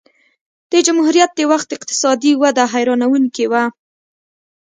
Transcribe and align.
د 0.71 0.73
جمهوریت 0.87 1.31
د 1.35 1.41
وخت 1.51 1.69
اقتصادي 1.77 2.31
وده 2.41 2.63
حیرانوونکې 2.73 3.45
وه. 3.51 3.63